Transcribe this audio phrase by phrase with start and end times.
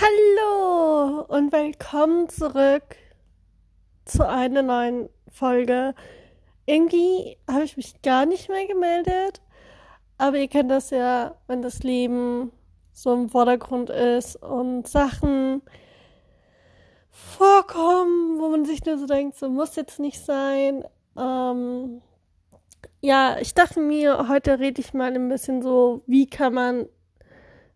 [0.00, 2.96] Hallo und willkommen zurück
[4.06, 5.94] zu einer neuen Folge.
[6.64, 9.42] Irgendwie habe ich mich gar nicht mehr gemeldet,
[10.16, 12.50] aber ihr kennt das ja, wenn das Leben
[12.94, 15.60] so im Vordergrund ist und Sachen
[17.10, 20.82] vorkommen, wo man sich nur so denkt, so muss jetzt nicht sein.
[21.18, 22.00] Ähm,
[23.02, 26.86] ja, ich dachte mir, heute rede ich mal ein bisschen so, wie kann man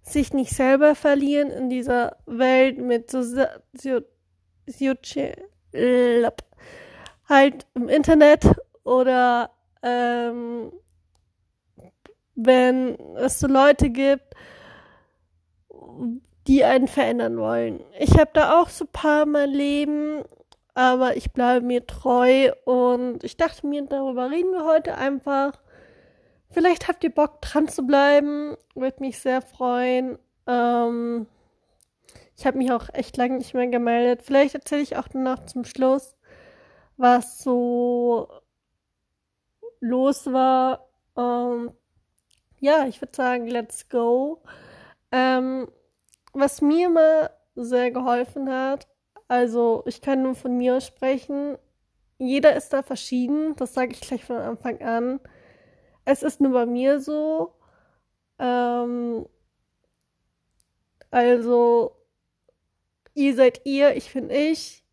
[0.05, 4.01] sich nicht selber verlieren in dieser Welt mit so, so,
[4.67, 4.95] so
[7.29, 8.45] halt im Internet
[8.85, 9.51] oder
[9.83, 10.73] ähm,
[12.35, 14.35] wenn es so Leute gibt,
[16.47, 17.81] die einen verändern wollen.
[17.99, 20.23] Ich habe da auch so ein paar mein Leben,
[20.75, 25.53] aber ich bleibe mir treu und ich dachte mir, darüber reden wir heute einfach.
[26.55, 30.21] Vielleicht habt ihr Bock dran zu bleiben, würde mich sehr freuen.
[30.47, 31.27] Ähm,
[32.37, 34.23] ich habe mich auch echt lange nicht mehr gemeldet.
[34.23, 36.17] Vielleicht erzähle ich auch noch zum Schluss,
[36.97, 38.29] was so
[39.81, 40.89] los war.
[41.17, 41.73] Ähm,
[42.61, 44.41] ja, ich würde sagen, let's go.
[45.11, 45.69] Ähm,
[46.35, 48.87] was mir immer sehr geholfen hat,
[49.27, 51.59] also ich kann nur von mir sprechen,
[52.19, 55.19] jeder ist da verschieden, das sage ich gleich von Anfang an.
[56.05, 57.55] Es ist nur bei mir so.
[58.39, 59.27] Ähm,
[61.11, 61.97] also,
[63.15, 64.85] ihr seid ihr, ich bin ich.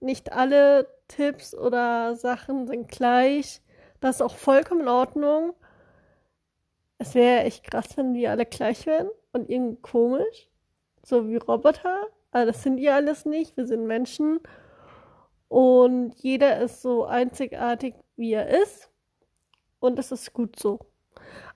[0.00, 3.60] Nicht alle Tipps oder Sachen sind gleich.
[4.00, 5.54] Das ist auch vollkommen in Ordnung.
[6.98, 10.48] Es wäre echt krass, wenn wir alle gleich wären und irgendwie komisch.
[11.04, 12.06] So wie Roboter.
[12.32, 13.56] Aber das sind ihr alles nicht.
[13.56, 14.40] Wir sind Menschen.
[15.48, 18.89] Und jeder ist so einzigartig, wie er ist.
[19.80, 20.78] Und es ist gut so.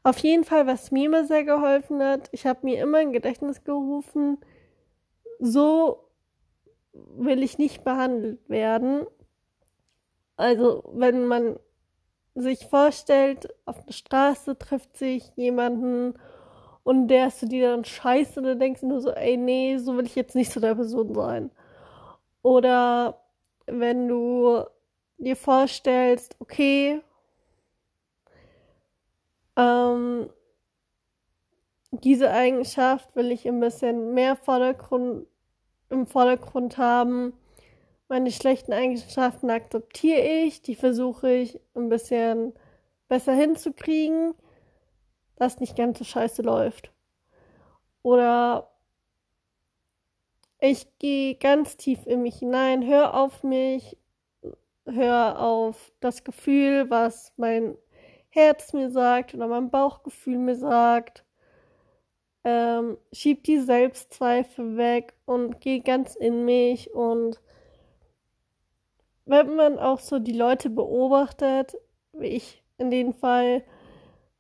[0.03, 3.65] Auf jeden Fall, was mir immer sehr geholfen hat, ich habe mir immer ein Gedächtnis
[3.65, 4.39] gerufen,
[5.39, 6.11] so
[6.93, 9.07] will ich nicht behandelt werden.
[10.37, 11.59] Also, wenn man
[12.35, 16.15] sich vorstellt, auf der Straße trifft sich jemanden
[16.83, 19.97] und der ist zu dir dann scheiße, dann denkst du nur so, ey, nee, so
[19.97, 21.51] will ich jetzt nicht zu der Person sein.
[22.43, 23.21] Oder
[23.67, 24.65] wenn du
[25.19, 27.01] dir vorstellst, okay,
[29.57, 30.31] ähm,
[31.91, 35.27] diese Eigenschaft will ich ein bisschen mehr Vordergrund,
[35.91, 37.33] im Vordergrund haben.
[38.09, 42.53] Meine schlechten Eigenschaften akzeptiere ich, die versuche ich ein bisschen
[43.09, 44.35] besser hinzukriegen,
[45.37, 46.93] dass nicht ganz so scheiße läuft.
[48.03, 48.71] Oder
[50.61, 53.97] ich gehe ganz tief in mich hinein, hör auf mich,
[54.87, 57.77] hör auf das Gefühl, was mein
[58.35, 61.25] Herz mir sagt oder mein Bauchgefühl mir sagt.
[62.43, 67.41] Ähm, schieb die Selbstzweifel weg und geh ganz in mich und
[69.25, 71.77] wenn man auch so die Leute beobachtet,
[72.13, 73.63] wie ich in dem Fall,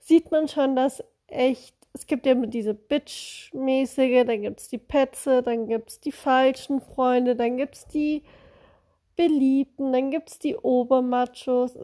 [0.00, 5.42] sieht man schon, dass echt, es gibt ja diese Bitch-mäßige, dann gibt es die Petze,
[5.42, 8.24] dann gibt es die falschen Freunde, dann gibt es die
[9.16, 11.78] Beliebten, dann gibt es die Obermachos.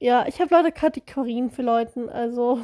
[0.00, 2.60] Ja, ich habe leider Kategorien für Leuten, also.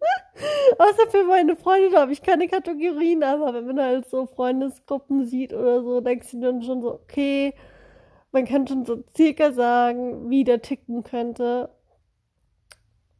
[0.78, 5.24] Außer für meine Freunde, da habe ich keine Kategorien, aber wenn man halt so Freundesgruppen
[5.24, 7.54] sieht oder so, denkst du dann schon so, okay,
[8.32, 11.70] man kann schon so circa sagen, wie der ticken könnte.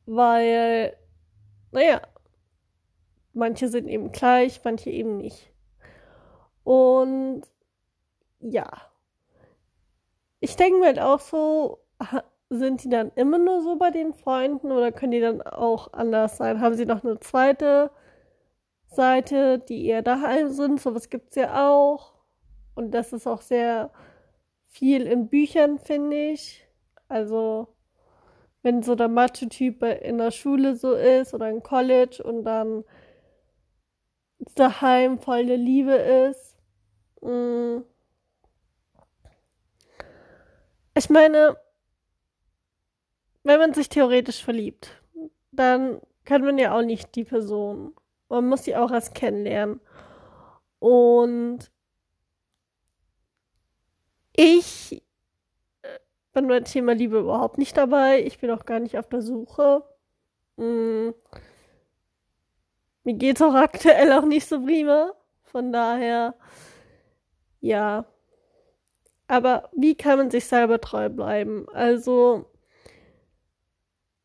[0.07, 0.97] Weil,
[1.73, 2.01] naja,
[3.35, 5.53] manche sind eben gleich, manche eben nicht.
[6.65, 7.43] Und
[8.41, 8.69] ja.
[10.41, 11.81] Ich denke mir halt auch so,
[12.49, 16.37] sind die dann immer nur so bei den Freunden oder können die dann auch anders
[16.37, 16.61] sein?
[16.61, 17.91] Haben sie noch eine zweite
[18.87, 20.81] Seite, die eher daheim sind?
[20.81, 22.15] Sowas gibt es ja auch.
[22.75, 23.91] Und das ist auch sehr
[24.67, 26.67] viel in Büchern, finde ich.
[27.09, 27.69] Also,
[28.63, 32.85] wenn so der Macho-Typ in der Schule so ist oder im College und dann
[34.55, 36.57] daheim voll der Liebe ist.
[37.23, 37.79] Mm.
[40.95, 41.57] Ich meine,
[43.47, 44.91] wenn man sich theoretisch verliebt,
[45.53, 47.95] dann kann man ja auch nicht die Person.
[48.29, 49.81] Man muss sie auch erst kennenlernen.
[50.81, 51.71] Und
[54.35, 55.01] ich
[55.83, 55.99] äh,
[56.33, 58.21] bin beim Thema Liebe überhaupt nicht dabei.
[58.25, 59.85] Ich bin auch gar nicht auf der Suche.
[60.59, 61.15] Hm.
[63.05, 65.13] Mir geht's auch aktuell auch nicht so prima.
[65.45, 66.35] Von daher,
[67.61, 68.07] ja.
[69.29, 71.67] Aber wie kann man sich selber treu bleiben?
[71.73, 72.47] Also,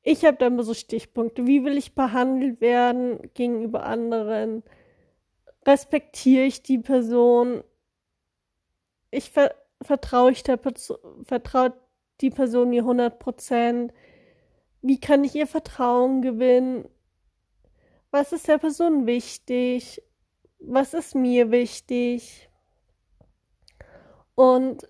[0.03, 1.47] ich habe da immer so Stichpunkte.
[1.47, 4.63] Wie will ich behandelt werden gegenüber anderen?
[5.65, 7.63] respektiere ich die Person,
[9.11, 11.73] ich ver vertraue ich der Person, vertraut
[12.21, 13.93] die Person mir 100 Prozent,
[14.81, 16.87] wie kann ich ihr Vertrauen gewinnen,
[18.11, 20.03] was ist der Person wichtig,
[20.59, 22.49] was ist mir wichtig.
[24.35, 24.87] Und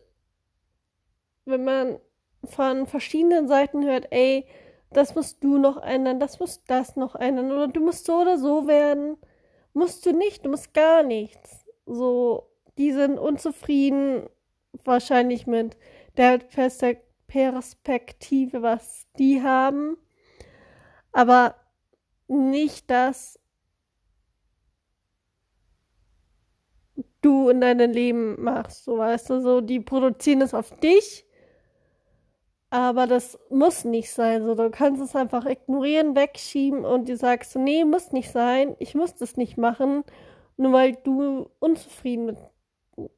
[1.46, 2.00] wenn man
[2.44, 4.46] von verschiedenen Seiten hört, ey,
[4.94, 8.38] das musst du noch ändern, das muss das noch ändern oder du musst so oder
[8.38, 9.18] so werden,
[9.74, 11.66] musst du nicht, du musst gar nichts.
[11.86, 14.30] So, die sind unzufrieden
[14.84, 15.78] wahrscheinlich mit
[16.18, 16.40] der
[17.28, 19.98] Perspektive, was die haben,
[21.12, 21.56] aber
[22.28, 23.40] nicht, dass
[27.22, 31.26] du in deinem Leben machst, so weißt du, so die produzieren es auf dich,
[32.72, 37.56] aber das muss nicht sein, so du kannst es einfach ignorieren, wegschieben und du sagst,
[37.58, 40.04] nee, muss nicht sein, ich muss das nicht machen,
[40.58, 42.38] nur weil du unzufrieden mit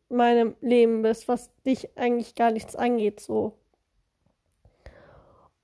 [0.10, 3.54] meinem Leben bist, was dich eigentlich gar nichts angeht, so.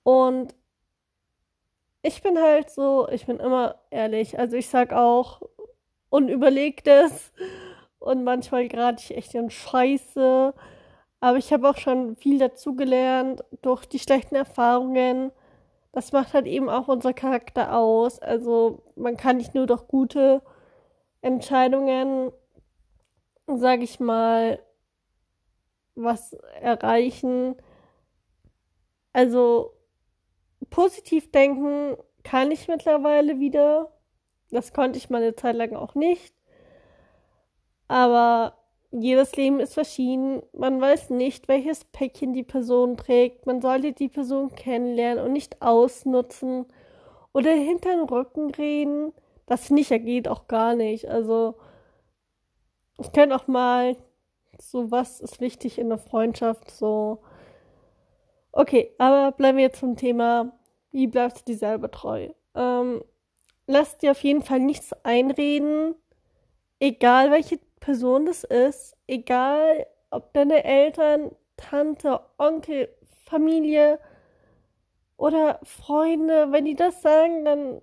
[0.04, 0.56] Und
[2.02, 4.40] ich bin halt so, ich bin immer ehrlich.
[4.40, 5.42] Also ich sag auch
[6.10, 7.32] unüberlegtes
[8.00, 10.54] und manchmal gerate ich echt in Scheiße.
[11.22, 15.32] Aber ich habe auch schon viel dazugelernt durch die schlechten Erfahrungen.
[15.92, 18.20] Das macht halt eben auch unser Charakter aus.
[18.20, 20.42] Also man kann nicht nur durch gute
[21.22, 22.32] Entscheidungen,
[23.48, 24.60] sag ich mal,
[25.96, 27.56] was erreichen.
[29.12, 29.74] Also
[30.70, 33.92] positiv denken kann ich mittlerweile wieder.
[34.52, 36.34] Das konnte ich mal eine Zeit lang auch nicht.
[37.88, 38.59] Aber
[38.92, 40.42] jedes Leben ist verschieden.
[40.54, 43.46] Man weiß nicht, welches Päckchen die Person trägt.
[43.46, 46.66] Man sollte die Person kennenlernen und nicht ausnutzen
[47.34, 49.14] oder hinter den Rücken reden.
[49.46, 51.08] Das nicht ergeht auch gar nicht.
[51.08, 51.56] Also
[53.00, 53.96] ich könnte auch mal
[54.60, 57.20] so was ist wichtig in der Freundschaft so.
[58.52, 60.52] Okay, aber bleiben wir jetzt zum Thema
[60.92, 62.30] wie bleibst du dir selber treu?
[62.56, 63.04] Ähm,
[63.68, 65.96] lass dir auf jeden Fall nichts einreden,
[66.80, 72.90] egal welche Person das ist, egal ob deine Eltern, Tante, Onkel,
[73.26, 74.00] Familie
[75.18, 77.82] oder Freunde, wenn die das sagen, dann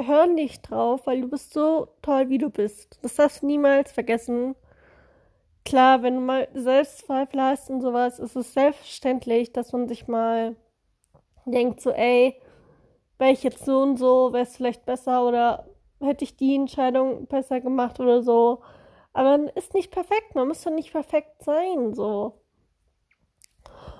[0.00, 2.98] hör nicht drauf, weil du bist so toll, wie du bist.
[3.02, 4.54] Das darfst du niemals vergessen.
[5.64, 10.56] Klar, wenn du mal Selbstzweifel hast und sowas, ist es selbstverständlich, dass man sich mal
[11.44, 12.40] denkt so, ey,
[13.18, 15.66] wäre ich jetzt so und so, wäre es vielleicht besser oder
[16.00, 18.62] hätte ich die Entscheidung besser gemacht oder so.
[19.12, 22.40] Aber man ist nicht perfekt, man muss doch nicht perfekt sein, so.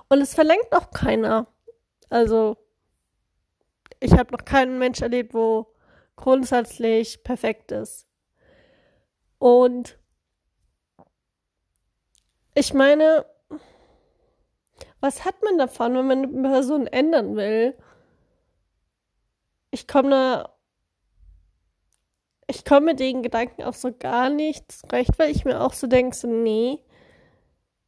[0.07, 1.47] Und es verlangt auch keiner.
[2.09, 2.57] Also,
[3.99, 5.67] ich habe noch keinen Mensch erlebt, wo
[6.15, 8.07] grundsätzlich perfekt ist.
[9.37, 9.97] Und
[12.55, 13.25] ich meine,
[14.99, 17.77] was hat man davon, wenn man eine Person ändern will?
[19.71, 20.58] Ich komme da.
[22.49, 25.85] Ich komme mit den Gedanken auch so gar nicht zurecht, weil ich mir auch so
[25.85, 26.79] denke, so, nee,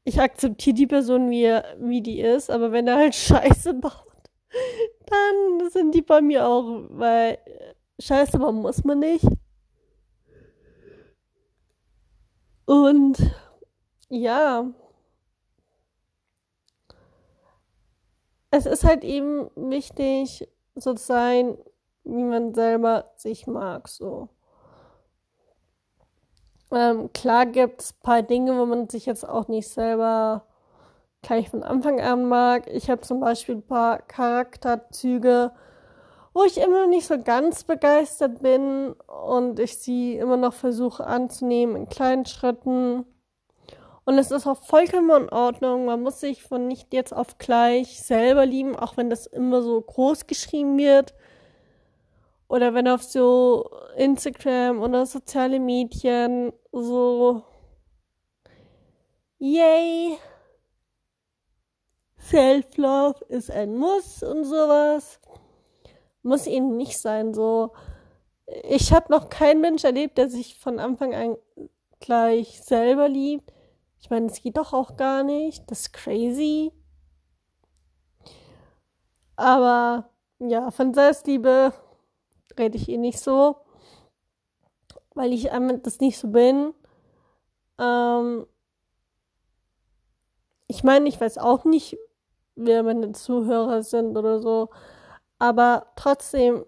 [0.03, 1.47] ich akzeptiere die Person, wie,
[1.79, 4.05] wie die ist, aber wenn er halt Scheiße baut,
[5.07, 7.39] dann sind die bei mir auch, weil
[7.99, 9.25] Scheiße bauen muss man nicht.
[12.65, 13.17] Und
[14.09, 14.71] ja,
[18.51, 21.57] es ist halt eben wichtig, so zu sein,
[22.03, 24.29] wie man selber sich mag, so.
[26.71, 30.45] Ähm, klar gibt es ein paar Dinge, wo man sich jetzt auch nicht selber
[31.21, 32.67] gleich von Anfang an mag.
[32.71, 35.51] Ich habe zum Beispiel ein paar Charakterzüge,
[36.33, 38.93] wo ich immer noch nicht so ganz begeistert bin
[39.25, 43.05] und ich sie immer noch versuche anzunehmen in kleinen Schritten.
[44.03, 45.85] Und es ist auch vollkommen in Ordnung.
[45.85, 49.79] Man muss sich von nicht jetzt auf gleich selber lieben, auch wenn das immer so
[49.79, 51.13] groß geschrieben wird.
[52.51, 57.43] Oder wenn auf so Instagram oder soziale Medien so
[59.39, 60.17] Yay!
[62.19, 65.21] Self-Love ist ein Muss und sowas.
[66.23, 67.33] Muss eben nicht sein.
[67.33, 67.71] So,
[68.63, 71.37] ich habe noch keinen Mensch erlebt, der sich von Anfang an
[72.01, 73.53] gleich selber liebt.
[74.01, 75.71] Ich meine, es geht doch auch gar nicht.
[75.71, 76.73] Das ist crazy.
[79.37, 81.71] Aber ja, von Selbstliebe
[82.57, 83.57] rede ich eh nicht so,
[85.13, 85.49] weil ich
[85.83, 86.73] das nicht so bin.
[87.79, 88.45] Ähm
[90.67, 91.97] ich meine, ich weiß auch nicht,
[92.55, 94.69] wer meine Zuhörer sind oder so,
[95.39, 96.65] aber trotzdem,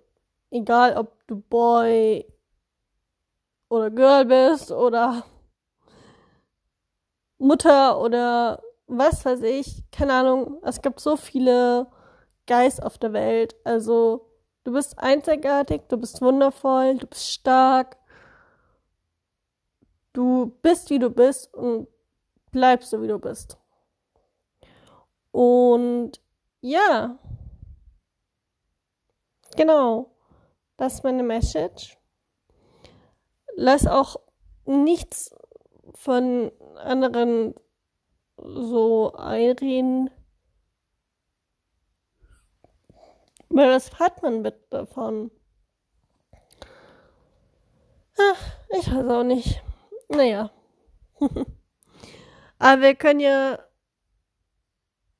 [0.51, 2.25] egal ob du Boy
[3.69, 5.23] oder Girl bist oder
[7.37, 10.59] Mutter oder was weiß ich, keine Ahnung.
[10.63, 11.87] Es gibt so viele
[12.47, 13.55] Guys auf der Welt.
[13.63, 14.29] Also,
[14.63, 17.97] du bist einzigartig, du bist wundervoll, du bist stark.
[20.13, 21.87] Du bist, wie du bist und
[22.51, 23.57] bleibst so, wie du bist.
[25.31, 26.21] Und
[26.61, 27.17] ja,
[29.55, 30.11] genau,
[30.77, 31.97] das ist meine Message.
[33.55, 34.17] Lass auch
[34.65, 35.35] nichts
[35.95, 37.55] von anderen
[38.37, 40.09] so einreden.
[43.53, 45.29] Weil was hat man mit davon?
[48.17, 49.61] Ach, ich weiß auch nicht.
[50.09, 50.51] Naja.
[52.59, 53.59] Aber wir können ja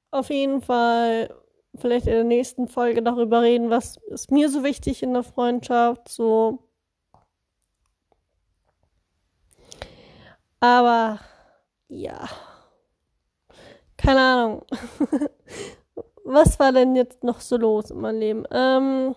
[0.10, 1.30] auf jeden Fall
[1.76, 6.10] vielleicht in der nächsten Folge darüber reden, was ist mir so wichtig in der Freundschaft,
[6.10, 6.60] so.
[10.60, 11.20] Aber
[11.88, 12.28] ja,
[13.98, 14.66] keine Ahnung.
[16.24, 18.44] was war denn jetzt noch so los in meinem Leben?
[18.52, 19.16] Ähm,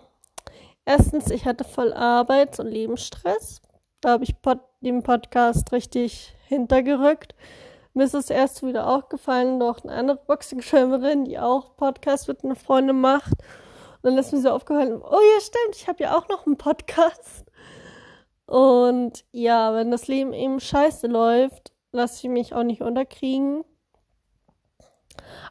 [0.84, 3.62] erstens, ich hatte voll Arbeits- und Lebensstress.
[4.00, 7.34] Da habe ich pod den Podcast richtig hintergerückt.
[7.94, 12.54] Mir ist es erst wieder aufgefallen, noch eine andere Boxing-Schwimmerin, die auch Podcast mit einer
[12.54, 13.32] Freundin macht.
[14.02, 16.58] Und dann ist mir so aufgefallen, oh ja, stimmt, ich habe ja auch noch einen
[16.58, 17.46] Podcast.
[18.46, 23.64] Und ja, wenn das Leben eben scheiße läuft, lasse ich mich auch nicht unterkriegen.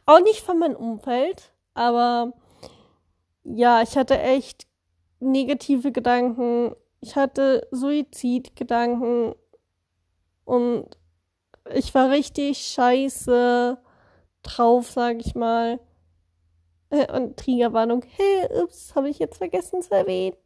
[0.06, 2.32] Auch nicht von meinem Umfeld, aber
[3.44, 4.66] ja, ich hatte echt
[5.20, 6.74] negative Gedanken.
[7.00, 9.34] Ich hatte Suizidgedanken
[10.44, 10.96] und
[11.74, 13.78] ich war richtig scheiße
[14.42, 15.80] drauf, sag ich mal.
[16.90, 20.36] Äh, und Triggerwarnung, hey, ups, habe ich jetzt vergessen zu erwähnen.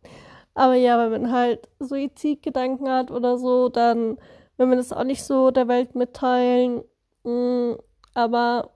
[0.55, 4.19] Aber ja, wenn man halt Suizidgedanken hat oder so, dann
[4.57, 6.83] will man das auch nicht so der Welt mitteilen.
[7.25, 7.75] Mm,
[8.15, 8.71] aber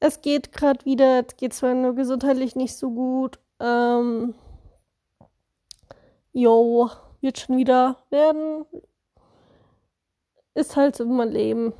[0.00, 3.38] es geht gerade wieder, es geht zwar nur gesundheitlich nicht so gut.
[3.60, 4.34] Ähm,
[6.32, 6.90] jo,
[7.20, 8.64] wird schon wieder werden.
[10.54, 11.74] Ist halt so mein Leben.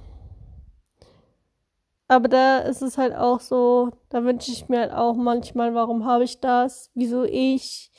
[2.08, 6.04] Aber da ist es halt auch so, da wünsche ich mir halt auch manchmal, warum
[6.04, 6.90] habe ich das?
[6.94, 7.90] Wieso ich?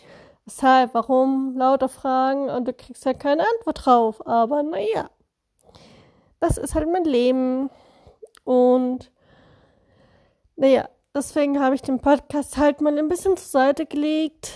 [0.45, 0.93] Weshalb?
[0.93, 1.55] Warum?
[1.57, 4.27] Lauter Fragen und du kriegst halt keine Antwort drauf.
[4.27, 5.09] Aber naja,
[6.39, 7.69] das ist halt mein Leben.
[8.43, 9.11] Und
[10.61, 14.51] naja, deswegen habe ich den Podcast halt mal ein bisschen zur Seite gelegt.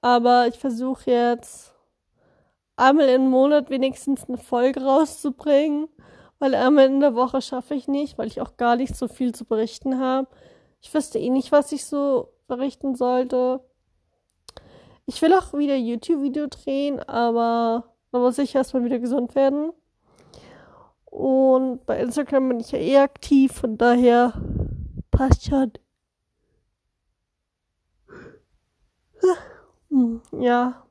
[0.00, 1.74] Aber ich versuche jetzt
[2.76, 5.88] einmal im Monat wenigstens eine Folge rauszubringen.
[6.38, 9.34] Weil einmal in der Woche schaffe ich nicht, weil ich auch gar nicht so viel
[9.34, 10.28] zu berichten habe.
[10.80, 13.58] Ich wüsste eh nicht, was ich so berichten sollte.
[15.04, 19.72] Ich will auch wieder YouTube-Video drehen, aber da muss ich erstmal wieder gesund werden.
[21.06, 24.32] Und bei Instagram bin ich ja eh aktiv, von daher
[25.14, 25.72] passt schon.
[30.32, 30.82] Ja.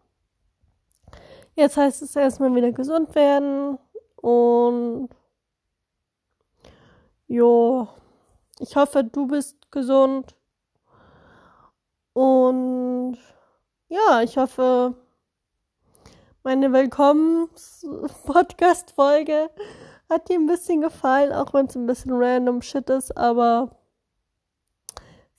[1.55, 3.77] Jetzt heißt es erstmal wieder gesund werden
[4.15, 5.09] und
[7.27, 7.87] jo,
[8.59, 10.35] ich hoffe, du bist gesund
[12.13, 13.17] und
[13.89, 14.95] ja, ich hoffe,
[16.43, 19.51] meine Willkommens-Podcast-Folge
[20.09, 23.82] hat dir ein bisschen gefallen, auch wenn es ein bisschen random shit ist, aber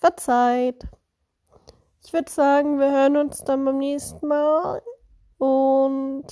[0.04, 0.86] verzeiht.
[2.04, 4.82] Ich würde sagen, wir hören uns dann beim nächsten Mal.
[5.38, 6.26] Und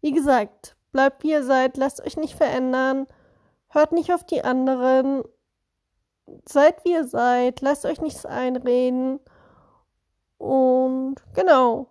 [0.00, 3.08] wie gesagt, bleibt wie ihr seid, lasst euch nicht verändern,
[3.70, 5.24] hört nicht auf die anderen,
[6.46, 9.18] seid wie ihr seid, lasst euch nichts einreden.
[10.38, 11.88] Und genau,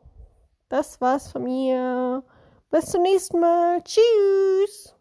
[0.70, 2.24] das war's von mir.
[2.70, 3.82] Bis zum nächsten Mal.
[3.84, 4.93] Tschüss.